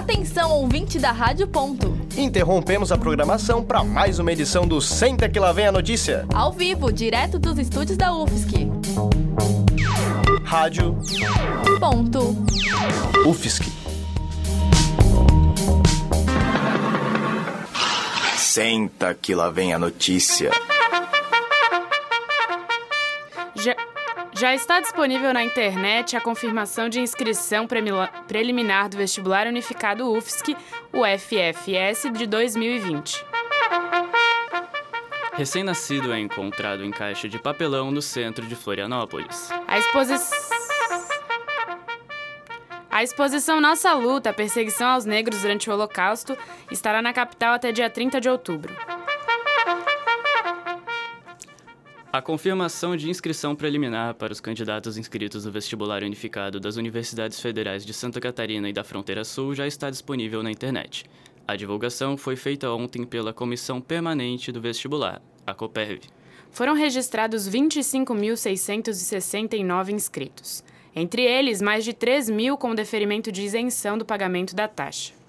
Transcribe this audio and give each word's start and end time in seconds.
Atenção, 0.00 0.50
ouvinte 0.52 0.98
da 0.98 1.12
Rádio 1.12 1.46
Ponto. 1.46 1.94
Interrompemos 2.16 2.90
a 2.90 2.96
programação 2.96 3.62
para 3.62 3.84
mais 3.84 4.18
uma 4.18 4.32
edição 4.32 4.66
do 4.66 4.80
Senta 4.80 5.28
que 5.28 5.38
lá 5.38 5.52
vem 5.52 5.66
a 5.66 5.72
notícia. 5.72 6.24
Ao 6.34 6.50
vivo, 6.50 6.90
direto 6.90 7.38
dos 7.38 7.58
estúdios 7.58 7.98
da 7.98 8.10
UFSC. 8.14 8.66
Rádio 10.42 10.96
Ponto. 11.78 12.34
UFSC. 13.26 13.70
Senta 18.38 19.12
que 19.12 19.34
lá 19.34 19.50
vem 19.50 19.74
a 19.74 19.78
notícia. 19.78 20.50
Já, 23.54 23.76
já 24.40 24.54
está 24.54 24.80
disponível 24.80 25.34
na 25.34 25.44
internet 25.44 26.16
a 26.16 26.20
confirmação 26.20 26.88
de 26.88 26.98
inscrição 26.98 27.68
preliminar 28.26 28.88
do 28.88 28.96
vestibular 28.96 29.46
unificado 29.46 30.10
UFSC, 30.10 30.56
o 30.94 31.02
FFS, 31.04 32.10
de 32.10 32.26
2020. 32.26 33.22
Recém-nascido 35.34 36.10
é 36.10 36.18
encontrado 36.18 36.82
em 36.82 36.90
caixa 36.90 37.28
de 37.28 37.38
papelão 37.38 37.90
no 37.90 38.00
centro 38.00 38.46
de 38.46 38.56
Florianópolis. 38.56 39.50
A 39.68 39.78
exposição. 39.78 40.38
A 42.90 43.02
exposição 43.02 43.60
Nossa 43.60 43.92
Luta, 43.92 44.30
a 44.30 44.32
perseguição 44.32 44.88
aos 44.88 45.04
negros 45.04 45.42
durante 45.42 45.68
o 45.68 45.72
Holocausto, 45.74 46.34
estará 46.70 47.02
na 47.02 47.12
capital 47.12 47.52
até 47.52 47.72
dia 47.72 47.90
30 47.90 48.18
de 48.18 48.30
outubro. 48.30 48.74
A 52.12 52.20
confirmação 52.20 52.96
de 52.96 53.08
inscrição 53.08 53.54
preliminar 53.54 54.14
para 54.14 54.32
os 54.32 54.40
candidatos 54.40 54.98
inscritos 54.98 55.44
no 55.44 55.52
vestibular 55.52 56.02
unificado 56.02 56.58
das 56.58 56.76
Universidades 56.76 57.38
Federais 57.38 57.86
de 57.86 57.94
Santa 57.94 58.20
Catarina 58.20 58.68
e 58.68 58.72
da 58.72 58.82
Fronteira 58.82 59.22
Sul 59.22 59.54
já 59.54 59.64
está 59.64 59.88
disponível 59.88 60.42
na 60.42 60.50
internet. 60.50 61.04
A 61.46 61.54
divulgação 61.54 62.16
foi 62.16 62.34
feita 62.34 62.68
ontem 62.68 63.06
pela 63.06 63.32
Comissão 63.32 63.80
Permanente 63.80 64.50
do 64.50 64.60
Vestibular, 64.60 65.22
a 65.46 65.54
COPERV. 65.54 66.00
Foram 66.50 66.74
registrados 66.74 67.48
25.669 67.48 69.90
inscritos. 69.90 70.64
Entre 70.96 71.22
eles, 71.22 71.62
mais 71.62 71.84
de 71.84 71.92
3 71.92 72.28
mil 72.28 72.58
com 72.58 72.74
deferimento 72.74 73.30
de 73.30 73.42
isenção 73.42 73.96
do 73.96 74.04
pagamento 74.04 74.56
da 74.56 74.66
taxa. 74.66 75.19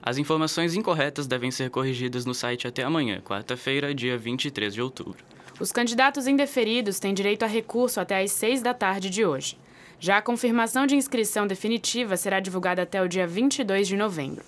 As 0.02 0.18
informações 0.18 0.74
incorretas 0.74 1.28
devem 1.28 1.52
ser 1.52 1.70
corrigidas 1.70 2.26
no 2.26 2.34
site 2.34 2.66
até 2.66 2.82
amanhã, 2.82 3.20
quarta-feira, 3.20 3.94
dia 3.94 4.18
23 4.18 4.74
de 4.74 4.82
outubro. 4.82 5.24
Os 5.60 5.70
candidatos 5.70 6.26
indeferidos 6.26 6.98
têm 6.98 7.14
direito 7.14 7.44
a 7.44 7.46
recurso 7.46 8.00
até 8.00 8.20
às 8.20 8.32
6 8.32 8.62
da 8.62 8.74
tarde 8.74 9.10
de 9.10 9.24
hoje. 9.24 9.56
Já 10.00 10.18
a 10.18 10.22
confirmação 10.22 10.86
de 10.86 10.94
inscrição 10.94 11.46
definitiva 11.46 12.16
será 12.16 12.38
divulgada 12.38 12.82
até 12.82 13.02
o 13.02 13.08
dia 13.08 13.26
22 13.26 13.88
de 13.88 13.96
novembro. 13.96 14.44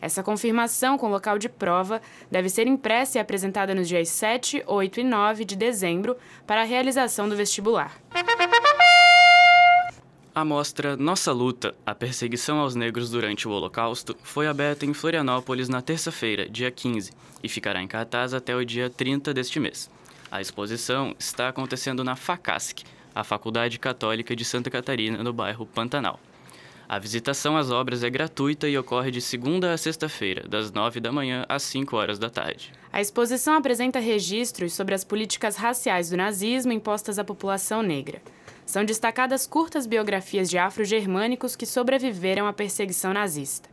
Essa 0.00 0.22
confirmação 0.22 0.96
com 0.96 1.08
local 1.08 1.38
de 1.38 1.48
prova 1.48 2.00
deve 2.30 2.48
ser 2.48 2.66
impressa 2.66 3.18
e 3.18 3.20
apresentada 3.20 3.74
nos 3.74 3.86
dias 3.86 4.08
7, 4.08 4.62
8 4.66 5.00
e 5.00 5.04
9 5.04 5.44
de 5.44 5.56
dezembro 5.56 6.16
para 6.46 6.62
a 6.62 6.64
realização 6.64 7.28
do 7.28 7.36
vestibular. 7.36 7.98
A 10.34 10.44
mostra 10.44 10.96
Nossa 10.96 11.32
Luta, 11.32 11.74
a 11.86 11.94
perseguição 11.94 12.58
aos 12.58 12.74
negros 12.74 13.08
durante 13.08 13.46
o 13.46 13.50
Holocausto, 13.50 14.16
foi 14.22 14.48
aberta 14.48 14.84
em 14.84 14.92
Florianópolis 14.92 15.68
na 15.68 15.80
terça-feira, 15.80 16.48
dia 16.48 16.70
15, 16.70 17.12
e 17.42 17.48
ficará 17.48 17.80
em 17.80 17.86
cartaz 17.86 18.34
até 18.34 18.56
o 18.56 18.64
dia 18.64 18.90
30 18.90 19.32
deste 19.32 19.60
mês. 19.60 19.88
A 20.30 20.40
exposição 20.40 21.14
está 21.18 21.48
acontecendo 21.48 22.02
na 22.02 22.16
FACASC, 22.16 22.82
a 23.14 23.22
Faculdade 23.22 23.78
Católica 23.78 24.34
de 24.34 24.44
Santa 24.44 24.70
Catarina, 24.70 25.22
no 25.22 25.32
bairro 25.32 25.64
Pantanal. 25.64 26.18
A 26.88 26.98
visitação 26.98 27.56
às 27.56 27.70
obras 27.70 28.02
é 28.02 28.10
gratuita 28.10 28.68
e 28.68 28.76
ocorre 28.76 29.10
de 29.10 29.20
segunda 29.20 29.72
a 29.72 29.78
sexta-feira, 29.78 30.46
das 30.46 30.70
9 30.70 31.00
da 31.00 31.10
manhã 31.10 31.46
às 31.48 31.62
5 31.62 31.96
horas 31.96 32.18
da 32.18 32.28
tarde. 32.28 32.72
A 32.92 33.00
exposição 33.00 33.54
apresenta 33.54 33.98
registros 33.98 34.74
sobre 34.74 34.94
as 34.94 35.02
políticas 35.02 35.56
raciais 35.56 36.10
do 36.10 36.16
nazismo 36.16 36.72
impostas 36.72 37.18
à 37.18 37.24
população 37.24 37.82
negra. 37.82 38.20
São 38.66 38.84
destacadas 38.84 39.46
curtas 39.46 39.86
biografias 39.86 40.50
de 40.50 40.58
afro-germânicos 40.58 41.56
que 41.56 41.66
sobreviveram 41.66 42.46
à 42.46 42.52
perseguição 42.52 43.12
nazista. 43.12 43.68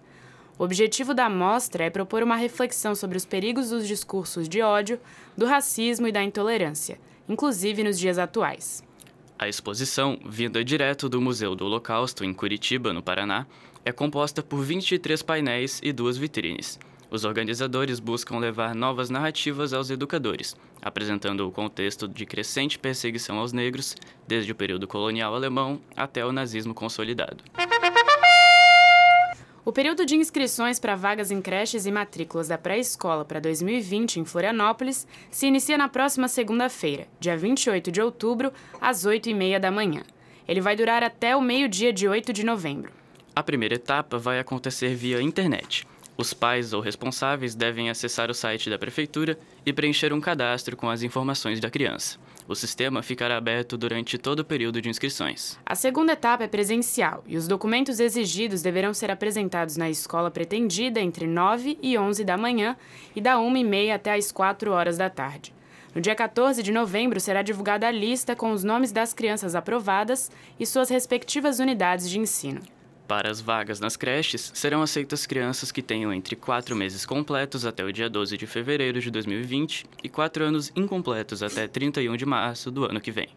O 0.58 0.64
objetivo 0.64 1.14
da 1.14 1.30
mostra 1.30 1.84
é 1.84 1.90
propor 1.90 2.24
uma 2.24 2.36
reflexão 2.36 2.94
sobre 2.94 3.18
os 3.18 3.26
perigos 3.26 3.70
dos 3.70 3.88
discursos 3.88 4.48
de 4.48 4.62
ódio, 4.62 5.00
do 5.36 5.46
racismo 5.46 6.08
e 6.08 6.12
da 6.12 6.24
intolerância, 6.24 7.00
inclusive 7.28 7.84
nos 7.84 7.98
dias 7.98 8.18
atuais. 8.18 8.84
A 9.42 9.48
exposição, 9.48 10.20
vinda 10.24 10.64
direto 10.64 11.10
do 11.10 11.20
Museu 11.20 11.56
do 11.56 11.66
Holocausto, 11.66 12.24
em 12.24 12.32
Curitiba, 12.32 12.94
no 12.94 13.02
Paraná, 13.02 13.48
é 13.84 13.92
composta 13.92 14.44
por 14.44 14.64
23 14.64 15.24
painéis 15.24 15.80
e 15.82 15.92
duas 15.92 16.16
vitrines. 16.16 16.78
Os 17.10 17.26
organizadores 17.26 18.00
buscam 18.00 18.38
levar 18.38 18.76
novas 18.76 19.10
narrativas 19.10 19.74
aos 19.74 19.90
educadores, 19.90 20.56
apresentando 20.80 21.48
o 21.48 21.52
contexto 21.52 22.08
de 22.08 22.24
crescente 22.24 22.78
perseguição 22.78 23.40
aos 23.40 23.52
negros, 23.52 23.96
desde 24.28 24.52
o 24.52 24.56
período 24.56 24.88
colonial 24.88 25.34
alemão 25.34 25.82
até 25.98 26.24
o 26.24 26.32
nazismo 26.32 26.76
consolidado. 26.76 27.44
O 29.64 29.72
período 29.72 30.08
de 30.08 30.16
inscrições 30.16 30.80
para 30.80 30.96
vagas 30.96 31.30
em 31.30 31.40
creches 31.40 31.86
e 31.86 31.92
matrículas 31.92 32.48
da 32.48 32.58
pré-escola 32.58 33.24
para 33.24 33.40
2020 33.40 34.20
em 34.20 34.26
Florianópolis 34.26 35.06
se 35.30 35.46
inicia 35.46 35.78
na 35.78 35.88
próxima 35.88 36.28
segunda-feira, 36.28 37.08
dia 37.20 37.38
28 37.38 37.92
de 37.92 38.02
outubro, 38.02 38.52
às 38.82 39.06
8h30 39.06 39.60
da 39.60 39.70
manhã. 39.70 40.02
Ele 40.48 40.62
vai 40.62 40.76
durar 40.76 41.04
até 41.04 41.36
o 41.36 41.42
meio-dia 41.42 41.94
de 41.94 42.08
8 42.08 42.34
de 42.34 42.44
novembro. 42.44 42.92
A 43.36 43.44
primeira 43.44 43.76
etapa 43.76 44.18
vai 44.18 44.40
acontecer 44.40 44.96
via 44.96 45.22
internet. 45.22 45.86
Os 46.18 46.34
pais 46.34 46.74
ou 46.74 46.82
responsáveis 46.82 47.54
devem 47.54 47.88
acessar 47.88 48.32
o 48.32 48.34
site 48.34 48.68
da 48.68 48.80
prefeitura 48.80 49.38
e 49.64 49.72
preencher 49.72 50.12
um 50.12 50.20
cadastro 50.20 50.76
com 50.76 50.90
as 50.90 51.04
informações 51.04 51.60
da 51.60 51.70
criança. 51.70 52.18
O 52.52 52.56
sistema 52.56 53.02
ficará 53.02 53.38
aberto 53.38 53.78
durante 53.78 54.18
todo 54.18 54.42
o 54.42 54.44
período 54.44 54.82
de 54.82 54.90
inscrições. 54.90 55.58
A 55.66 55.74
segunda 55.74 56.12
etapa 56.12 56.44
é 56.44 56.50
presencial 56.50 57.24
e 57.26 57.38
os 57.38 57.48
documentos 57.48 57.98
exigidos 57.98 58.62
deverão 58.62 58.94
ser 58.94 59.10
apresentados 59.10 59.78
na 59.78 59.90
escola 59.90 60.30
pretendida 60.30 61.00
entre 61.00 61.26
9 61.26 61.80
e 61.82 61.98
11 61.98 62.26
da 62.26 62.36
manhã 62.36 62.76
e 63.16 63.22
da 63.22 63.40
1 63.40 63.56
e 63.56 63.64
meia 63.64 63.96
até 63.96 64.14
as 64.16 64.34
4 64.34 64.70
horas 64.70 64.98
da 64.98 65.10
tarde. 65.10 65.54
No 65.96 66.02
dia 66.02 66.14
14 66.14 66.62
de 66.62 66.74
novembro 66.74 67.22
será 67.22 67.42
divulgada 67.42 67.88
a 67.88 67.92
lista 67.92 68.36
com 68.36 68.52
os 68.52 68.66
nomes 68.66 68.92
das 68.92 69.14
crianças 69.14 69.56
aprovadas 69.56 70.30
e 70.60 70.66
suas 70.66 70.90
respectivas 70.90 71.60
unidades 71.60 72.10
de 72.10 72.20
ensino. 72.20 72.60
Para 73.12 73.30
as 73.30 73.42
vagas 73.42 73.82
nas 73.82 73.98
creches, 73.98 74.54
serão 74.56 74.82
aceitas 74.82 75.26
crianças 75.26 75.70
que 75.70 75.82
tenham 75.82 76.14
entre 76.14 76.34
4 76.34 76.74
meses 76.74 77.06
completos 77.06 77.66
até 77.66 77.84
o 77.84 77.92
dia 77.92 78.10
12 78.10 78.38
de 78.38 78.48
fevereiro 78.48 79.02
de 79.02 79.12
2020 79.12 79.86
e 80.02 80.08
4 80.08 80.46
anos 80.46 80.72
incompletos 80.78 81.44
até 81.44 81.68
31 81.68 82.16
de 82.16 82.26
março 82.26 82.72
do 82.72 82.86
ano 82.86 83.02
que 83.02 83.12
vem. 83.12 83.28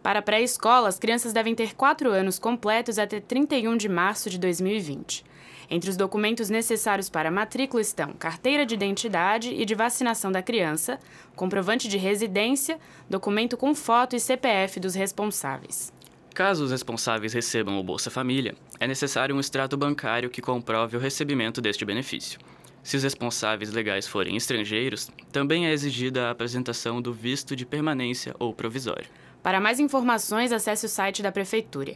Para 0.00 0.22
pré-escola, 0.22 0.88
as 0.88 1.00
crianças 1.00 1.32
devem 1.32 1.52
ter 1.52 1.74
4 1.74 2.12
anos 2.12 2.38
completos 2.38 2.96
até 2.96 3.18
31 3.18 3.76
de 3.76 3.88
março 3.88 4.30
de 4.30 4.38
2020. 4.38 5.24
Entre 5.68 5.90
os 5.90 5.96
documentos 5.96 6.48
necessários 6.48 7.10
para 7.10 7.28
a 7.28 7.32
matrícula 7.32 7.82
estão 7.82 8.12
carteira 8.12 8.64
de 8.64 8.76
identidade 8.76 9.52
e 9.52 9.64
de 9.64 9.74
vacinação 9.74 10.30
da 10.30 10.44
criança, 10.44 11.00
comprovante 11.34 11.88
de 11.88 11.98
residência, 11.98 12.78
documento 13.10 13.56
com 13.56 13.74
foto 13.74 14.14
e 14.14 14.20
CPF 14.20 14.78
dos 14.78 14.94
responsáveis. 14.94 15.92
Caso 16.34 16.64
os 16.64 16.72
responsáveis 16.72 17.32
recebam 17.32 17.78
o 17.78 17.82
Bolsa 17.82 18.10
Família, 18.10 18.56
é 18.80 18.88
necessário 18.88 19.36
um 19.36 19.40
extrato 19.40 19.76
bancário 19.76 20.28
que 20.28 20.42
comprove 20.42 20.96
o 20.96 21.00
recebimento 21.00 21.60
deste 21.60 21.84
benefício. 21.84 22.40
Se 22.82 22.96
os 22.96 23.04
responsáveis 23.04 23.72
legais 23.72 24.08
forem 24.08 24.36
estrangeiros, 24.36 25.08
também 25.30 25.68
é 25.68 25.72
exigida 25.72 26.26
a 26.26 26.32
apresentação 26.32 27.00
do 27.00 27.12
visto 27.12 27.54
de 27.54 27.64
permanência 27.64 28.34
ou 28.40 28.52
provisório. 28.52 29.06
Para 29.44 29.60
mais 29.60 29.78
informações, 29.78 30.50
acesse 30.50 30.86
o 30.86 30.88
site 30.88 31.22
da 31.22 31.30
Prefeitura. 31.30 31.94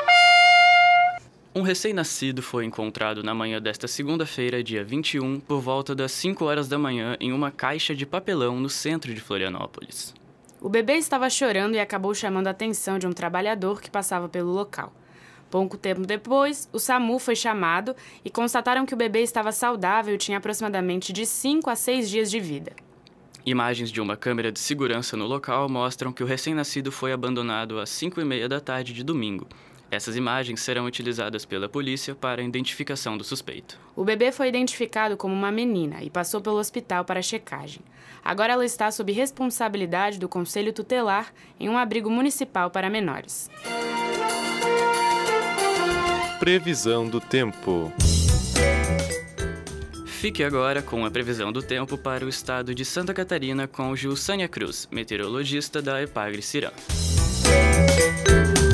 Um 1.53 1.63
recém-nascido 1.63 2.41
foi 2.41 2.63
encontrado 2.63 3.21
na 3.21 3.33
manhã 3.33 3.61
desta 3.61 3.85
segunda-feira, 3.85 4.63
dia 4.63 4.85
21, 4.85 5.41
por 5.41 5.59
volta 5.59 5.93
das 5.93 6.13
5 6.13 6.45
horas 6.45 6.69
da 6.69 6.79
manhã, 6.79 7.17
em 7.19 7.33
uma 7.33 7.51
caixa 7.51 7.93
de 7.93 8.05
papelão 8.05 8.57
no 8.57 8.69
centro 8.69 9.13
de 9.13 9.19
Florianópolis. 9.19 10.13
O 10.61 10.69
bebê 10.69 10.93
estava 10.93 11.29
chorando 11.29 11.75
e 11.75 11.79
acabou 11.79 12.15
chamando 12.15 12.47
a 12.47 12.51
atenção 12.51 12.97
de 12.97 13.05
um 13.05 13.11
trabalhador 13.11 13.81
que 13.81 13.91
passava 13.91 14.29
pelo 14.29 14.49
local. 14.49 14.93
Pouco 15.49 15.77
tempo 15.77 16.05
depois, 16.05 16.69
o 16.71 16.79
SAMU 16.79 17.19
foi 17.19 17.35
chamado 17.35 17.93
e 18.23 18.29
constataram 18.29 18.85
que 18.85 18.93
o 18.93 18.97
bebê 18.97 19.19
estava 19.21 19.51
saudável 19.51 20.15
e 20.15 20.17
tinha 20.17 20.37
aproximadamente 20.37 21.11
de 21.11 21.25
5 21.25 21.69
a 21.69 21.75
6 21.75 22.09
dias 22.09 22.31
de 22.31 22.39
vida. 22.39 22.71
Imagens 23.45 23.91
de 23.91 23.99
uma 23.99 24.15
câmera 24.15 24.53
de 24.53 24.59
segurança 24.59 25.17
no 25.17 25.25
local 25.25 25.67
mostram 25.67 26.13
que 26.13 26.23
o 26.23 26.27
recém-nascido 26.27 26.93
foi 26.93 27.11
abandonado 27.11 27.77
às 27.77 27.89
5 27.89 28.21
e 28.21 28.23
meia 28.23 28.47
da 28.47 28.61
tarde 28.61 28.93
de 28.93 29.03
domingo. 29.03 29.47
Essas 29.91 30.15
imagens 30.15 30.61
serão 30.61 30.85
utilizadas 30.85 31.43
pela 31.43 31.67
polícia 31.67 32.15
para 32.15 32.41
a 32.41 32.45
identificação 32.45 33.17
do 33.17 33.25
suspeito. 33.25 33.77
O 33.93 34.05
bebê 34.05 34.31
foi 34.31 34.47
identificado 34.47 35.17
como 35.17 35.35
uma 35.35 35.51
menina 35.51 36.01
e 36.01 36.09
passou 36.09 36.39
pelo 36.39 36.55
hospital 36.55 37.03
para 37.03 37.21
checagem. 37.21 37.81
Agora 38.23 38.53
ela 38.53 38.63
está 38.63 38.89
sob 38.89 39.11
responsabilidade 39.11 40.17
do 40.17 40.29
Conselho 40.29 40.71
Tutelar 40.71 41.33
em 41.59 41.67
um 41.67 41.77
abrigo 41.77 42.09
municipal 42.09 42.71
para 42.71 42.89
menores. 42.89 43.49
Previsão 46.39 47.05
do 47.05 47.19
tempo. 47.19 47.91
Fique 50.05 50.43
agora 50.43 50.81
com 50.81 51.03
a 51.05 51.11
previsão 51.11 51.51
do 51.51 51.61
tempo 51.61 51.97
para 51.97 52.23
o 52.23 52.29
estado 52.29 52.73
de 52.73 52.85
Santa 52.85 53.13
Catarina 53.13 53.67
com 53.67 53.93
Gilsânia 53.95 54.47
Cruz, 54.47 54.87
meteorologista 54.89 55.81
da 55.81 56.01
Epagre 56.01 56.41
Cirã. 56.41 56.71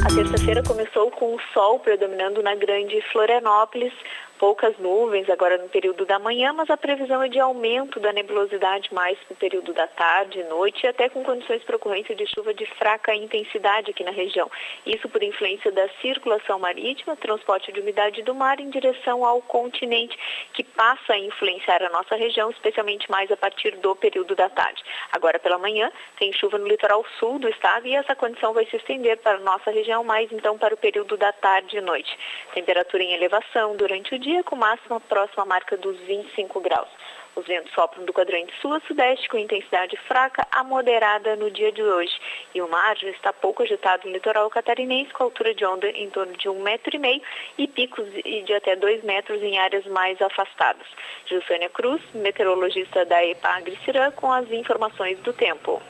A 0.08 0.16
terça-feira 0.16 0.64
começou 0.64 1.12
com 1.12 1.36
o 1.36 1.40
sol 1.54 1.80
predominando 1.80 2.42
na 2.42 2.56
grande 2.56 3.02
Florianópolis, 3.12 3.92
poucas 4.40 4.78
nuvens 4.78 5.30
agora 5.30 5.58
no 5.58 5.70
período 5.70 6.06
da 6.06 6.20
manhã, 6.20 6.54
mas 6.54 6.70
a 6.70 6.78
previsão 6.78 7.22
é 7.22 7.28
de 7.28 7.40
aumento 7.40 8.00
da 8.00 8.14
nebulosidade 8.14 8.94
mais 8.94 9.18
no 9.30 9.36
período 9.36 9.74
da 9.74 9.88
tarde, 9.88 10.44
noite 10.44 10.84
e 10.84 10.88
até 10.88 11.10
com 11.10 11.24
condições 11.24 11.64
para 11.64 11.76
ocorrência 11.76 12.16
de 12.16 12.26
chuva 12.28 12.54
de 12.54 12.66
fraca 12.78 13.14
intensidade 13.14 13.92
aqui 13.92 14.04
na 14.04 14.12
região. 14.12 14.50
Isso 14.86 15.10
por 15.10 15.22
influência 15.24 15.72
da 15.72 15.90
circulação 16.02 16.60
marítima, 16.60 17.16
transporte 17.16 17.72
de 17.72 17.80
umidade 17.80 18.22
do 18.24 18.36
mar 18.36 18.60
em 18.60 18.70
direção 18.70 19.26
ao 19.26 19.42
continente, 19.42 20.18
que 20.54 20.64
passa 20.64 21.14
a 21.14 21.20
influenciar 21.20 21.82
a 21.84 21.90
nossa 21.90 22.16
região, 22.16 22.50
especialmente 22.52 23.10
mais 23.10 23.32
a 23.32 23.38
partir 23.38 23.76
do 23.78 23.96
período 23.96 24.36
da 24.36 24.50
tarde. 24.50 24.84
Agora 25.12 25.40
pela 25.40 25.58
manhã 25.58 25.92
tem 26.18 26.32
chuva 26.34 26.58
no 26.58 26.68
litoral 26.68 27.04
sul 27.20 27.40
do 27.40 27.50
estado 27.50 27.88
e 27.88 27.96
essa 27.96 28.16
condição 28.16 28.54
vai 28.54 28.66
se 28.66 28.76
estender 28.76 29.18
para 29.18 29.38
a 29.38 29.42
nossa 29.42 29.72
região, 29.72 30.04
mais 30.04 30.32
então 30.32 30.58
para 30.58 30.74
o 30.74 30.78
período 30.78 31.18
da 31.18 31.32
tarde 31.34 31.78
e 31.78 31.82
noite. 31.82 32.18
Temperatura 32.54 33.04
em 33.04 33.14
elevação 33.14 33.76
durante 33.76 34.14
o 34.14 34.20
dia 34.20 34.27
dia, 34.28 34.44
com 34.44 34.58
máxima 34.58 35.00
próxima 35.00 35.44
à 35.44 35.46
marca 35.46 35.78
dos 35.78 35.98
25 36.02 36.60
graus. 36.60 36.90
Os 37.34 37.46
ventos 37.46 37.72
sopram 37.74 38.04
do 38.04 38.12
quadrante 38.12 38.52
sul 38.60 38.74
a 38.74 38.80
sudeste 38.82 39.30
com 39.30 39.38
intensidade 39.38 39.96
fraca 40.08 40.46
a 40.52 40.64
moderada 40.64 41.36
no 41.36 41.50
dia 41.50 41.72
de 41.72 41.82
hoje. 41.82 42.12
E 42.54 42.62
o 42.62 42.68
mar 42.68 42.98
já 42.98 43.10
está 43.10 43.32
pouco 43.32 43.64
agitado 43.64 44.06
no 44.06 44.14
litoral 44.14 44.50
catarinense, 44.50 45.14
com 45.14 45.24
altura 45.24 45.54
de 45.54 45.64
onda 45.64 45.88
em 45.88 46.10
torno 46.10 46.36
de 46.36 46.50
um 46.50 46.62
metro 46.62 46.94
e 46.96 47.00
meio 47.00 47.22
e 47.58 47.68
picos 47.68 48.06
de 48.12 48.54
até 48.54 48.76
dois 48.76 49.02
metros 49.04 49.42
em 49.42 49.58
áreas 49.60 49.86
mais 49.86 50.20
afastadas. 50.22 50.88
Gilsânia 51.28 51.70
Cruz, 51.70 52.02
meteorologista 52.14 53.06
da 53.06 53.24
EPAGRE 53.24 53.78
Cirã, 53.86 54.12
com 54.12 54.34
as 54.34 54.50
informações 54.52 55.18
do 55.20 55.32
tempo. 55.32 55.82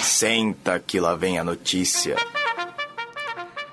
Senta 0.00 0.80
que 0.80 0.98
lá 0.98 1.14
vem 1.14 1.38
a 1.38 1.44
notícia. 1.44 2.16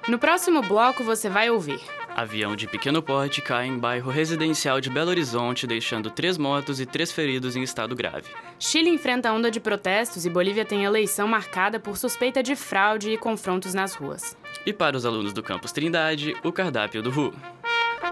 No 0.08 0.20
próximo 0.20 0.62
bloco 0.62 1.04
você 1.04 1.30
vai 1.30 1.50
ouvir. 1.50 1.99
Avião 2.20 2.54
de 2.54 2.68
pequeno 2.68 3.02
porte 3.02 3.42
cai 3.42 3.66
em 3.66 3.78
bairro 3.78 4.12
residencial 4.12 4.82
de 4.82 4.90
Belo 4.90 5.10
Horizonte, 5.10 5.66
deixando 5.66 6.12
três 6.12 6.38
mortos 6.38 6.82
e 6.82 6.86
três 6.86 7.14
feridos 7.14 7.56
em 7.56 7.64
estado 7.64 7.96
grave. 7.96 8.26
Chile 8.60 8.90
enfrenta 8.90 9.32
onda 9.32 9.50
de 9.50 9.58
protestos 9.58 10.26
e 10.26 10.30
Bolívia 10.30 10.66
tem 10.66 10.84
eleição 10.84 11.30
marcada 11.30 11.80
por 11.80 11.96
suspeita 11.96 12.44
de 12.44 12.58
fraude 12.58 13.12
e 13.12 13.18
confrontos 13.18 13.74
nas 13.74 13.94
ruas. 13.94 14.36
E 14.66 14.74
para 14.74 14.98
os 14.98 15.06
alunos 15.06 15.32
do 15.32 15.42
campus 15.42 15.72
Trindade, 15.72 16.36
o 16.44 16.52
cardápio 16.52 17.02
do 17.02 17.10
RU. 17.10 17.34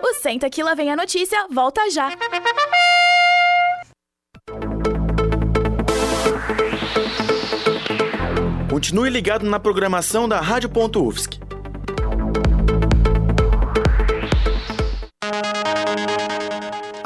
O 0.02 0.14
Senta 0.14 0.50
que 0.50 0.64
lá 0.64 0.74
vem 0.74 0.90
a 0.90 0.96
notícia, 0.96 1.46
volta 1.52 1.92
já! 1.92 2.10
Continue 8.70 9.10
ligado 9.10 9.46
na 9.46 9.60
programação 9.60 10.30
da 10.30 10.40
Rádio.UFSC. 10.40 11.37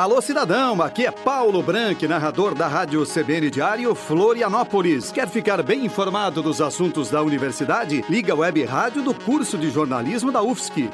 Alô, 0.02 0.20
cidadão, 0.20 0.82
aqui 0.82 1.06
é 1.06 1.12
Paulo 1.12 1.62
Branco, 1.62 2.08
narrador 2.08 2.56
da 2.56 2.68
Rádio 2.68 3.06
CBN 3.06 3.52
Diário 3.52 3.94
Florianópolis. 3.94 5.12
Quer 5.12 5.30
ficar 5.30 5.62
bem 5.62 5.86
informado 5.86 6.42
dos 6.42 6.60
assuntos 6.60 7.12
da 7.12 7.22
universidade? 7.22 8.04
Liga 8.10 8.34
a 8.34 8.36
web 8.36 8.66
rádio 8.66 9.04
do 9.04 9.14
curso 9.14 9.60
de 9.60 9.70
jornalismo 9.70 10.32
da 10.32 10.42
UFSC. 10.42 10.90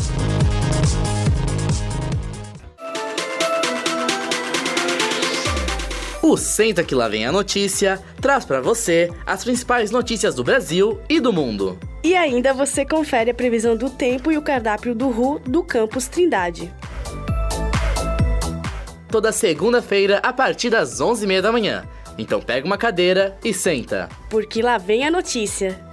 O 6.25 6.37
Senta 6.37 6.85
que 6.85 6.95
lá 6.95 7.09
vem 7.09 7.27
a 7.27 7.33
notícia 7.33 8.01
traz 8.21 8.45
para 8.45 8.61
você 8.61 9.11
as 9.27 9.43
principais 9.43 9.91
notícias 9.91 10.37
do 10.37 10.45
Brasil 10.45 11.01
e 11.09 11.19
do 11.19 11.33
mundo. 11.33 11.77
E 12.05 12.15
ainda 12.15 12.55
você 12.55 12.87
confere 12.87 13.33
a 13.33 13.35
previsão 13.35 13.77
do 13.77 13.91
tempo 13.91 14.31
e 14.31 14.39
o 14.39 14.43
cardápio 14.43 14.95
do 14.95 15.09
RU 15.09 15.41
do 15.41 15.65
campus 15.65 16.07
Trindade. 16.07 16.73
Toda 19.09 19.33
segunda-feira 19.33 20.19
a 20.19 20.33
partir 20.33 20.71
das 20.71 21.01
11h30 21.01 21.41
da 21.41 21.51
manhã. 21.51 21.89
Então 22.17 22.41
pega 22.41 22.65
uma 22.65 22.79
cadeira 22.79 23.37
e 23.45 23.53
senta. 23.53 24.09
Porque 24.31 24.63
lá 24.63 24.79
vem 24.79 25.05
a 25.05 25.11
notícia. 25.11 25.85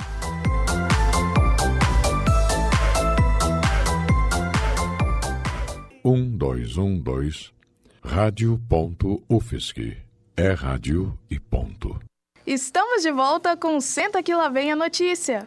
Um, 6.05 6.37
dois, 6.37 6.77
um, 6.77 6.99
dois. 6.99 7.51
Rádio.UFSC 8.03 10.08
é 10.39 10.53
rádio 10.53 11.17
e 11.29 11.37
ponto. 11.37 11.99
Estamos 12.47 13.03
de 13.03 13.11
volta 13.11 13.57
com 13.57 13.79
Senta 13.81 14.23
que 14.23 14.33
lá 14.33 14.47
vem 14.47 14.71
a 14.71 14.75
notícia. 14.75 15.45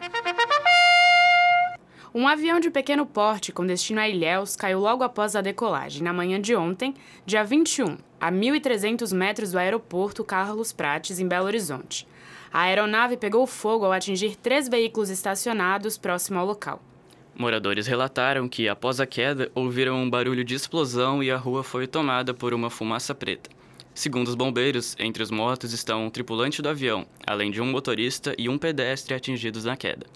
Um 2.13 2.27
avião 2.27 2.59
de 2.59 2.69
pequeno 2.69 3.03
porte 3.03 3.51
com 3.51 3.65
destino 3.65 3.99
a 3.99 4.07
Ilhéus 4.07 4.55
caiu 4.55 4.79
logo 4.79 5.03
após 5.03 5.35
a 5.35 5.41
decolagem, 5.41 6.03
na 6.03 6.13
manhã 6.13 6.39
de 6.39 6.55
ontem, 6.55 6.93
dia 7.25 7.43
21, 7.43 7.97
a 8.21 8.31
1.300 8.31 9.15
metros 9.15 9.51
do 9.51 9.57
aeroporto 9.57 10.23
Carlos 10.23 10.71
Prates, 10.71 11.19
em 11.19 11.27
Belo 11.27 11.47
Horizonte. 11.47 12.07
A 12.51 12.61
aeronave 12.61 13.17
pegou 13.17 13.47
fogo 13.47 13.85
ao 13.85 13.91
atingir 13.91 14.35
três 14.35 14.69
veículos 14.69 15.09
estacionados 15.09 15.97
próximo 15.97 16.37
ao 16.37 16.45
local. 16.45 16.79
Moradores 17.35 17.87
relataram 17.87 18.47
que, 18.47 18.69
após 18.69 18.99
a 18.99 19.07
queda, 19.07 19.51
ouviram 19.55 19.95
um 19.95 20.07
barulho 20.07 20.43
de 20.43 20.53
explosão 20.53 21.23
e 21.23 21.31
a 21.31 21.37
rua 21.37 21.63
foi 21.63 21.87
tomada 21.87 22.31
por 22.31 22.53
uma 22.53 22.69
fumaça 22.69 23.15
preta. 23.15 23.49
Segundo 23.95 24.27
os 24.27 24.35
bombeiros, 24.35 24.95
entre 24.97 25.21
os 25.21 25.29
mortos 25.29 25.71
estão 25.71 26.05
um 26.05 26.09
tripulante 26.09 26.61
do 26.61 26.69
avião, 26.69 27.05
além 27.25 27.51
de 27.51 27.61
um 27.61 27.65
motorista 27.65 28.33
e 28.37 28.49
um 28.49 28.57
pedestre 28.57 29.13
atingidos 29.13 29.65
na 29.65 29.77
queda. 29.77 30.07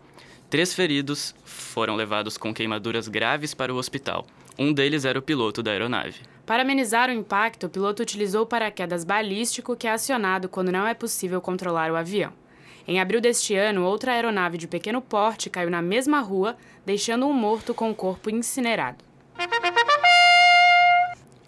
Três 0.50 0.74
feridos 0.74 1.36
foram 1.43 1.96
levados 1.96 2.38
com 2.38 2.53
queimaduras 2.53 3.07
graves 3.07 3.53
para 3.53 3.74
o 3.74 3.77
hospital. 3.77 4.25
Um 4.57 4.74
deles 4.74 5.05
era 5.05 5.19
o 5.19 5.22
piloto 5.22 5.62
da 5.62 5.72
aeronave. 5.72 6.22
Para 6.46 6.63
amenizar 6.63 7.10
o 7.10 7.13
impacto, 7.13 7.67
o 7.67 7.69
piloto 7.69 8.01
utilizou 8.01 8.43
o 8.43 8.48
paraquedas 8.48 9.03
balístico 9.03 9.75
que 9.75 9.86
é 9.86 9.91
acionado 9.91 10.50
quando 10.50 10.72
não 10.72 10.88
é 10.88 10.93
possível 10.93 11.39
controlar 11.39 11.91
o 11.91 11.96
avião. 11.96 12.34
Em 12.88 13.00
abril 13.00 13.19
deste 13.19 13.53
ano, 13.53 13.84
outra 13.84 14.13
aeronave 14.13 14.57
de 14.57 14.67
pequeno 14.67 15.01
porte 15.01 15.50
caiu 15.50 15.69
na 15.69 15.81
mesma 15.81 16.22
rua, 16.22 16.55
deixando 16.86 17.27
um 17.27 17.34
morto 17.34 17.74
com 17.74 17.91
o 17.91 17.96
corpo 17.96 18.29
incinerado. 18.29 19.03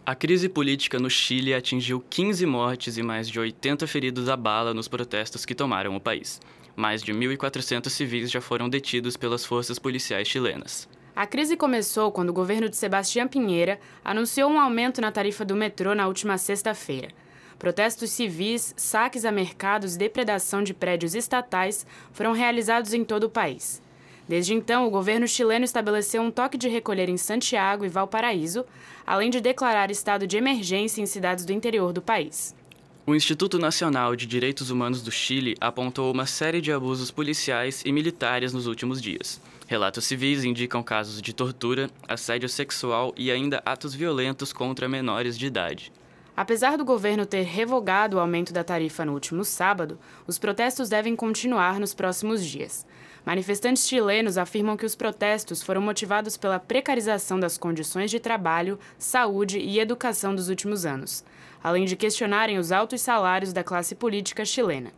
A 0.10 0.16
crise 0.16 0.50
política 0.50 0.98
no 0.98 1.08
Chile 1.08 1.54
atingiu 1.54 2.04
15 2.10 2.44
mortes 2.48 2.98
e 2.98 3.04
mais 3.04 3.30
de 3.30 3.40
80 3.40 3.86
feridos 3.86 4.28
à 4.28 4.36
bala 4.36 4.74
nos 4.74 4.88
protestos 4.88 5.46
que 5.46 5.54
tomaram 5.54 5.96
o 5.96 6.02
país. 6.02 6.42
Mais 6.76 7.04
de 7.04 7.14
1.400 7.14 7.88
civis 7.90 8.32
já 8.32 8.42
foram 8.42 8.68
detidos 8.68 9.16
pelas 9.16 9.46
forças 9.46 9.78
policiais 9.78 10.28
chilenas. 10.28 10.90
A 11.16 11.28
crise 11.28 11.56
começou 11.56 12.12
quando 12.12 12.30
o 12.30 12.34
governo 12.34 12.68
de 12.68 12.76
Sebastião 12.76 13.28
Pinheira 13.28 13.80
anunciou 14.04 14.50
um 14.50 14.60
aumento 14.60 15.00
na 15.00 15.12
tarifa 15.12 15.46
do 15.46 15.56
metrô 15.56 15.94
na 15.94 16.08
última 16.08 16.40
sexta-feira. 16.40 17.10
Protestos 17.60 18.10
civis, 18.10 18.74
saques 18.76 19.26
a 19.26 19.32
mercados 19.32 19.94
e 19.94 20.00
depredação 20.00 20.64
de 20.64 20.74
prédios 20.74 21.14
estatais 21.14 21.86
foram 22.14 22.32
realizados 22.32 22.96
em 22.96 23.04
todo 23.04 23.26
o 23.26 23.30
país. 23.30 23.80
Desde 24.30 24.54
então, 24.54 24.86
o 24.86 24.92
governo 24.92 25.28
chileno 25.28 25.66
estabeleceu 25.66 26.22
um 26.22 26.30
toque 26.30 26.56
de 26.56 26.70
recolher 26.70 27.10
em 27.10 27.18
Santiago 27.18 27.84
e 27.84 27.90
Valparaíso, 27.90 28.64
além 29.04 29.32
de 29.32 29.42
declarar 29.42 29.90
estado 29.90 30.28
de 30.28 30.38
emergência 30.38 31.02
em 31.02 31.08
cidades 31.08 31.46
do 31.46 31.52
interior 31.52 31.92
do 31.92 32.00
país. 32.00 32.56
O 33.08 33.16
Instituto 33.16 33.58
Nacional 33.58 34.16
de 34.16 34.28
Direitos 34.28 34.70
Humanos 34.70 35.02
do 35.02 35.12
Chile 35.12 35.56
apontou 35.60 36.14
uma 36.14 36.28
série 36.28 36.62
de 36.62 36.72
abusos 36.72 37.10
policiais 37.10 37.82
e 37.84 37.92
militares 37.92 38.54
nos 38.54 38.68
últimos 38.68 39.02
dias. 39.02 39.42
Relatos 39.66 40.06
civis 40.06 40.44
indicam 40.44 40.84
casos 40.84 41.20
de 41.24 41.34
tortura, 41.34 41.90
assédio 42.08 42.48
sexual 42.48 43.12
e 43.18 43.32
ainda 43.32 43.64
atos 43.66 43.96
violentos 43.96 44.54
contra 44.54 44.88
menores 44.88 45.40
de 45.40 45.48
idade. 45.48 45.92
Apesar 46.38 46.78
do 46.78 46.86
governo 46.86 47.26
ter 47.26 47.42
revogado 47.42 48.18
o 48.18 48.20
aumento 48.20 48.54
da 48.54 48.64
tarifa 48.64 49.04
no 49.04 49.14
último 49.14 49.44
sábado, 49.44 49.98
os 50.28 50.38
protestos 50.38 50.88
devem 50.88 51.16
continuar 51.16 51.80
nos 51.80 51.96
próximos 51.96 52.46
dias. 52.46 52.86
Manifestantes 53.30 53.88
chilenos 53.88 54.40
afirmam 54.40 54.76
que 54.76 54.88
os 54.88 54.96
protestos 54.96 55.62
foram 55.62 55.80
motivados 55.82 56.36
pela 56.36 56.58
precarização 56.58 57.40
das 57.40 57.60
condições 57.60 58.10
de 58.10 58.20
trabalho, 58.20 58.80
saúde 58.98 59.60
e 59.60 59.80
educação 59.80 60.34
dos 60.34 60.50
últimos 60.50 60.84
anos, 60.84 61.24
além 61.64 61.86
de 61.86 61.96
questionarem 61.96 62.58
os 62.58 62.72
altos 62.72 63.02
salários 63.02 63.54
da 63.54 63.64
classe 63.64 63.94
política 63.94 64.44
chilena. 64.44 64.92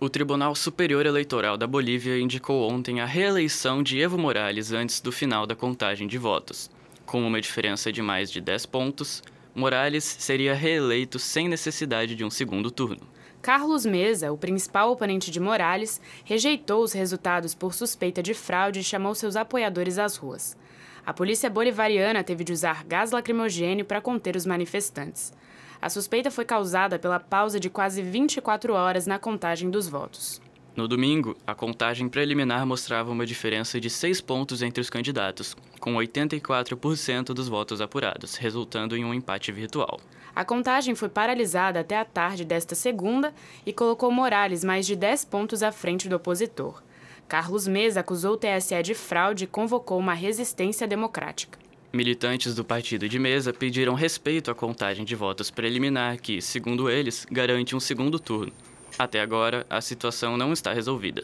O 0.00 0.08
Tribunal 0.08 0.56
Superior 0.56 1.06
Eleitoral 1.06 1.56
da 1.56 1.64
Bolívia 1.64 2.18
indicou 2.18 2.68
ontem 2.68 3.00
a 3.00 3.06
reeleição 3.06 3.80
de 3.80 4.00
Evo 4.00 4.18
Morales 4.18 4.72
antes 4.72 5.00
do 5.00 5.12
final 5.12 5.46
da 5.46 5.54
contagem 5.54 6.08
de 6.08 6.18
votos. 6.18 6.68
Com 7.06 7.24
uma 7.24 7.40
diferença 7.40 7.92
de 7.92 8.02
mais 8.02 8.32
de 8.32 8.40
10 8.40 8.66
pontos, 8.66 9.22
Morales 9.54 10.02
seria 10.02 10.54
reeleito 10.54 11.20
sem 11.20 11.46
necessidade 11.46 12.16
de 12.16 12.24
um 12.24 12.30
segundo 12.30 12.68
turno. 12.68 13.13
Carlos 13.44 13.84
Mesa, 13.84 14.32
o 14.32 14.38
principal 14.38 14.90
oponente 14.90 15.30
de 15.30 15.38
Morales, 15.38 16.00
rejeitou 16.24 16.82
os 16.82 16.94
resultados 16.94 17.54
por 17.54 17.74
suspeita 17.74 18.22
de 18.22 18.32
fraude 18.32 18.80
e 18.80 18.82
chamou 18.82 19.14
seus 19.14 19.36
apoiadores 19.36 19.98
às 19.98 20.16
ruas. 20.16 20.56
A 21.04 21.12
polícia 21.12 21.50
bolivariana 21.50 22.24
teve 22.24 22.42
de 22.42 22.54
usar 22.54 22.84
gás 22.84 23.10
lacrimogênio 23.10 23.84
para 23.84 24.00
conter 24.00 24.34
os 24.34 24.46
manifestantes. 24.46 25.30
A 25.78 25.90
suspeita 25.90 26.30
foi 26.30 26.46
causada 26.46 26.98
pela 26.98 27.20
pausa 27.20 27.60
de 27.60 27.68
quase 27.68 28.00
24 28.00 28.72
horas 28.72 29.06
na 29.06 29.18
contagem 29.18 29.68
dos 29.68 29.86
votos. 29.86 30.40
No 30.74 30.88
domingo, 30.88 31.36
a 31.46 31.54
contagem 31.54 32.08
preliminar 32.08 32.64
mostrava 32.66 33.12
uma 33.12 33.26
diferença 33.26 33.78
de 33.78 33.90
seis 33.90 34.22
pontos 34.22 34.62
entre 34.62 34.80
os 34.80 34.88
candidatos, 34.88 35.54
com 35.78 35.94
84% 35.96 37.26
dos 37.34 37.48
votos 37.48 37.82
apurados, 37.82 38.36
resultando 38.36 38.96
em 38.96 39.04
um 39.04 39.12
empate 39.12 39.52
virtual. 39.52 40.00
A 40.34 40.44
contagem 40.44 40.94
foi 40.94 41.08
paralisada 41.08 41.80
até 41.80 41.96
a 41.96 42.04
tarde 42.04 42.44
desta 42.44 42.74
segunda 42.74 43.32
e 43.64 43.72
colocou 43.72 44.10
Morales 44.10 44.64
mais 44.64 44.84
de 44.84 44.96
10 44.96 45.24
pontos 45.26 45.62
à 45.62 45.70
frente 45.70 46.08
do 46.08 46.16
opositor. 46.16 46.82
Carlos 47.28 47.68
Mesa 47.68 48.00
acusou 48.00 48.34
o 48.34 48.36
TSE 48.36 48.82
de 48.82 48.94
fraude 48.94 49.44
e 49.44 49.46
convocou 49.46 49.98
uma 49.98 50.12
resistência 50.12 50.86
democrática. 50.86 51.58
Militantes 51.92 52.54
do 52.56 52.64
partido 52.64 53.08
de 53.08 53.18
mesa 53.20 53.52
pediram 53.52 53.94
respeito 53.94 54.50
à 54.50 54.54
contagem 54.54 55.04
de 55.04 55.14
votos 55.14 55.48
preliminar, 55.48 56.20
que, 56.20 56.42
segundo 56.42 56.90
eles, 56.90 57.24
garante 57.30 57.76
um 57.76 57.80
segundo 57.80 58.18
turno. 58.18 58.52
Até 58.98 59.20
agora, 59.20 59.64
a 59.70 59.80
situação 59.80 60.36
não 60.36 60.52
está 60.52 60.72
resolvida. 60.72 61.22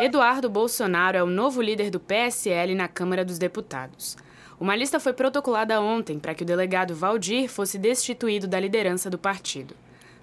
Eduardo 0.00 0.48
Bolsonaro 0.48 1.18
é 1.18 1.22
o 1.22 1.26
novo 1.26 1.60
líder 1.60 1.90
do 1.90 2.00
PSL 2.00 2.74
na 2.74 2.88
Câmara 2.88 3.22
dos 3.22 3.38
Deputados. 3.38 4.16
Uma 4.60 4.76
lista 4.76 5.00
foi 5.00 5.14
protocolada 5.14 5.80
ontem 5.80 6.18
para 6.18 6.34
que 6.34 6.42
o 6.42 6.46
delegado 6.46 6.94
Valdir 6.94 7.48
fosse 7.48 7.78
destituído 7.78 8.46
da 8.46 8.60
liderança 8.60 9.08
do 9.08 9.16
partido. 9.16 9.74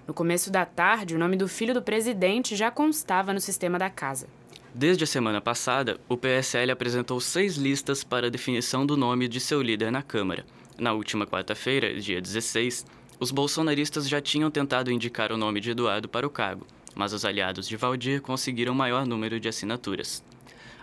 No 0.06 0.14
começo 0.14 0.48
da 0.48 0.64
tarde, 0.64 1.16
o 1.16 1.18
nome 1.18 1.36
do 1.36 1.48
filho 1.48 1.74
do 1.74 1.82
presidente 1.82 2.54
já 2.54 2.70
constava 2.70 3.32
no 3.32 3.40
sistema 3.40 3.80
da 3.80 3.90
casa. 3.90 4.28
Desde 4.72 5.02
a 5.02 5.08
semana 5.08 5.40
passada, 5.40 5.98
o 6.08 6.16
PSL 6.16 6.70
apresentou 6.70 7.18
seis 7.20 7.56
listas 7.56 8.04
para 8.04 8.28
a 8.28 8.30
definição 8.30 8.86
do 8.86 8.96
nome 8.96 9.26
de 9.26 9.40
seu 9.40 9.60
líder 9.60 9.90
na 9.90 10.02
Câmara. 10.02 10.46
Na 10.78 10.92
última 10.92 11.26
quarta-feira, 11.26 11.98
dia 11.98 12.20
16, 12.20 12.86
os 13.18 13.32
bolsonaristas 13.32 14.08
já 14.08 14.20
tinham 14.20 14.52
tentado 14.52 14.92
indicar 14.92 15.32
o 15.32 15.36
nome 15.36 15.60
de 15.60 15.72
Eduardo 15.72 16.08
para 16.08 16.24
o 16.24 16.30
cargo, 16.30 16.64
mas 16.94 17.12
os 17.12 17.24
aliados 17.24 17.66
de 17.66 17.76
Valdir 17.76 18.22
conseguiram 18.22 18.72
maior 18.72 19.04
número 19.04 19.40
de 19.40 19.48
assinaturas. 19.48 20.22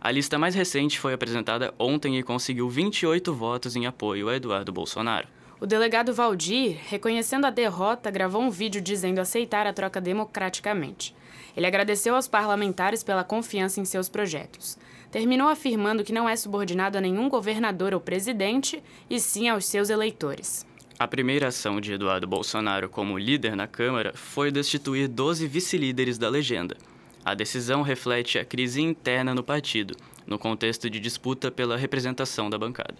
A 0.06 0.12
lista 0.12 0.38
mais 0.38 0.54
recente 0.54 1.00
foi 1.00 1.16
apresentada 1.16 1.74
ontem 1.80 2.20
e 2.20 2.22
conseguiu 2.22 2.70
28 2.70 3.34
votos 3.34 3.76
em 3.76 3.88
apoio 3.88 4.30
a 4.30 4.36
Eduardo 4.36 4.72
Bolsonaro. 4.72 5.28
O 5.60 5.66
delegado 5.66 6.14
Valdir, 6.14 6.78
reconhecendo 6.88 7.46
a 7.46 7.50
derrota, 7.50 8.12
gravou 8.12 8.40
um 8.40 8.52
vídeo 8.52 8.80
dizendo 8.80 9.18
aceitar 9.18 9.66
a 9.66 9.74
troca 9.74 10.00
democraticamente. 10.00 11.16
Ele 11.58 11.66
agradeceu 11.66 12.14
aos 12.14 12.28
parlamentares 12.28 13.02
pela 13.02 13.24
confiança 13.24 13.82
em 13.82 13.86
seus 13.86 14.08
projetos. 14.08 14.78
Terminou 15.10 15.48
afirmando 15.48 16.04
que 16.04 16.14
não 16.14 16.30
é 16.30 16.36
subordinado 16.36 17.00
a 17.00 17.02
nenhum 17.02 17.28
governador 17.28 17.92
ou 17.92 18.00
presidente, 18.00 18.84
e 19.10 19.20
sim 19.20 19.50
aos 19.50 19.66
seus 19.66 19.90
eleitores. 19.90 20.68
A 21.00 21.08
primeira 21.08 21.48
ação 21.48 21.82
de 21.82 21.94
Eduardo 21.94 22.28
Bolsonaro 22.28 22.90
como 22.90 23.18
líder 23.18 23.56
na 23.56 23.66
Câmara 23.66 24.14
foi 24.14 24.52
destituir 24.52 25.08
12 25.08 25.48
vice-líderes 25.48 26.20
da 26.20 26.30
legenda. 26.30 26.78
A 27.26 27.34
decisão 27.34 27.82
reflete 27.82 28.38
a 28.38 28.46
crise 28.46 28.84
interna 28.84 29.34
no 29.34 29.44
partido, 29.44 29.96
no 30.28 30.38
contexto 30.38 30.88
de 30.88 31.00
disputa 31.00 31.50
pela 31.50 31.76
representação 31.76 32.52
da 32.52 32.58
bancada. 32.60 32.94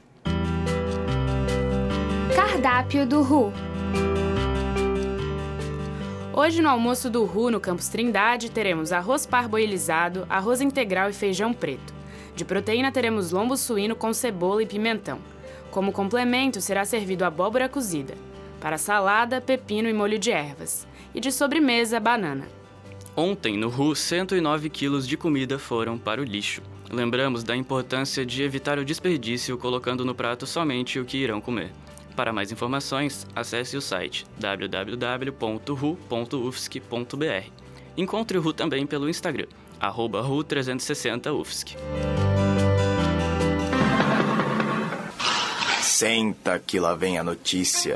Cardápio 2.36 3.06
do 3.06 3.22
RU 3.22 3.54
Hoje 6.34 6.60
no 6.60 6.70
almoço 6.70 7.08
do 7.08 7.24
RU 7.24 7.52
no 7.52 7.60
Campus 7.60 7.88
Trindade 7.88 8.50
teremos 8.50 8.92
arroz 8.92 9.28
parboilizado, 9.28 10.26
arroz 10.28 10.60
integral 10.60 11.08
e 11.12 11.14
feijão 11.14 11.54
preto. 11.54 11.94
De 12.36 12.44
proteína 12.44 12.92
teremos 12.92 13.32
lombo 13.32 13.56
suíno 13.56 13.96
com 13.96 14.12
cebola 14.12 14.64
e 14.64 14.66
pimentão. 14.66 15.20
Como 15.70 15.92
complemento, 15.92 16.60
será 16.62 16.84
servido 16.84 17.24
abóbora 17.26 17.70
cozida. 17.70 18.16
Para 18.60 18.80
salada, 18.80 19.40
pepino 19.40 19.88
e 19.88 19.94
molho 19.94 20.18
de 20.18 20.32
ervas. 20.32 20.88
E 21.14 21.20
de 21.20 21.32
sobremesa, 21.32 22.00
banana. 22.00 22.48
Ontem, 23.18 23.56
no 23.56 23.70
RU, 23.70 23.96
109 23.96 24.70
quilos 24.70 25.08
de 25.08 25.16
comida 25.16 25.58
foram 25.58 25.98
para 25.98 26.20
o 26.20 26.24
lixo. 26.26 26.62
Lembramos 26.92 27.46
da 27.46 27.56
importância 27.56 28.26
de 28.26 28.44
evitar 28.44 28.78
o 28.78 28.84
desperdício 28.84 29.58
colocando 29.58 30.04
no 30.04 30.14
prato 30.14 30.46
somente 30.46 31.00
o 31.00 31.06
que 31.06 31.18
irão 31.18 31.40
comer. 31.40 31.72
Para 32.14 32.34
mais 32.34 32.52
informações, 32.52 33.26
acesse 33.34 33.78
o 33.78 33.82
site 33.82 34.26
www.ru.ufsc.br. 34.38 35.26
Encontre 37.98 38.38
o 38.38 38.42
RU 38.42 38.52
também 38.52 38.86
pelo 38.86 39.10
Instagram, 39.10 39.48
arroba 39.80 40.22
RU360UFSC. 40.22 41.78
Senta 45.82 46.60
que 46.60 46.78
lá 46.82 46.94
vem 46.94 47.18
a 47.18 47.24
notícia. 47.24 47.96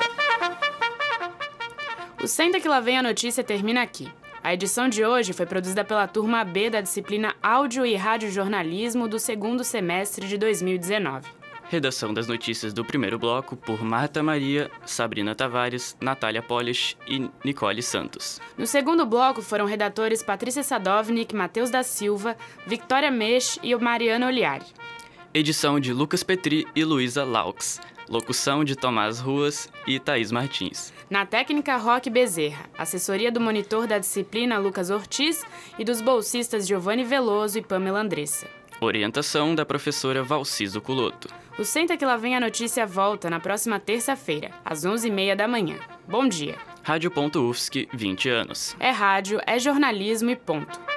O 2.23 2.27
Senta 2.27 2.59
que 2.61 2.69
lá 2.69 2.79
vem 2.79 2.97
a 2.97 3.03
notícia 3.03 3.43
termina 3.43 3.81
aqui. 3.81 4.09
A 4.41 4.53
edição 4.53 4.87
de 4.87 5.03
hoje 5.03 5.33
foi 5.33 5.45
produzida 5.45 5.83
pela 5.83 6.07
turma 6.07 6.43
B 6.45 6.69
da 6.69 6.79
disciplina 6.79 7.35
Áudio 7.43 7.85
e 7.85 7.95
Radiojornalismo 7.95 9.07
do 9.07 9.19
segundo 9.19 9.63
semestre 9.65 10.27
de 10.27 10.37
2019. 10.37 11.27
Redação 11.69 12.13
das 12.13 12.27
notícias 12.27 12.73
do 12.73 12.83
primeiro 12.83 13.19
bloco 13.19 13.55
por 13.55 13.83
Marta 13.83 14.23
Maria, 14.23 14.71
Sabrina 14.85 15.35
Tavares, 15.35 15.95
Natália 16.01 16.41
Polish 16.41 16.97
e 17.07 17.29
Nicole 17.43 17.83
Santos. 17.83 18.39
No 18.57 18.65
segundo 18.65 19.05
bloco 19.05 19.41
foram 19.41 19.65
redatores 19.65 20.23
Patrícia 20.23 20.63
Sadovnik, 20.63 21.35
Matheus 21.35 21.69
da 21.69 21.83
Silva, 21.83 22.35
Victoria 22.65 23.11
Meix 23.11 23.59
e 23.61 23.75
Mariana 23.75 24.27
Oliari. 24.27 24.65
Edição 25.31 25.79
de 25.79 25.93
Lucas 25.93 26.23
Petri 26.23 26.65
e 26.75 26.83
Luísa 26.83 27.23
Laux. 27.23 27.79
Locução 28.09 28.63
de 28.63 28.75
Tomás 28.75 29.19
Ruas 29.19 29.69
e 29.85 29.99
Thaís 29.99 30.31
Martins. 30.31 30.91
Na 31.11 31.27
técnica 31.27 31.77
Roque 31.77 32.09
Bezerra, 32.09 32.65
assessoria 32.75 33.31
do 33.31 33.39
monitor 33.39 33.85
da 33.85 33.99
disciplina 33.99 34.57
Lucas 34.57 34.89
Ortiz 34.89 35.45
e 35.77 35.83
dos 35.83 36.01
bolsistas 36.01 36.67
Giovanni 36.67 37.03
Veloso 37.03 37.59
e 37.59 37.61
Pamela 37.61 38.01
Andressa. 38.01 38.47
Orientação 38.81 39.53
da 39.53 39.63
professora 39.63 40.23
Valciso 40.23 40.81
Culoto. 40.81 41.29
O 41.59 41.63
Senta 41.63 41.95
que 41.95 42.05
lá 42.05 42.17
vem 42.17 42.35
a 42.35 42.39
notícia 42.39 42.83
volta 42.83 43.29
na 43.29 43.39
próxima 43.39 43.79
terça-feira, 43.79 44.49
às 44.65 44.83
11h30 44.85 45.35
da 45.35 45.47
manhã. 45.47 45.77
Bom 46.07 46.27
dia. 46.27 46.55
Rádio.UFSC, 46.81 47.89
20 47.93 48.29
anos. 48.29 48.75
É 48.79 48.89
rádio, 48.89 49.39
é 49.45 49.59
jornalismo 49.59 50.31
e 50.31 50.35
ponto. 50.35 50.88